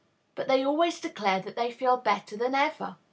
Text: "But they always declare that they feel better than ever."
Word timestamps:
"But 0.33 0.47
they 0.47 0.65
always 0.65 0.99
declare 0.99 1.41
that 1.41 1.55
they 1.55 1.69
feel 1.69 1.95
better 1.97 2.35
than 2.35 2.55
ever." 2.55 2.97